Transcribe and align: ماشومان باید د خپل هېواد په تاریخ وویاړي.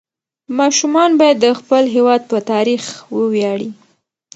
ماشومان 0.57 1.11
باید 1.19 1.37
د 1.41 1.47
خپل 1.59 1.83
هېواد 1.95 2.21
په 2.31 2.37
تاریخ 2.51 2.83
وویاړي. 3.17 3.69